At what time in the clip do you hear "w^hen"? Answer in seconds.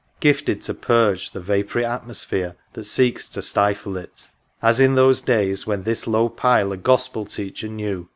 5.65-5.83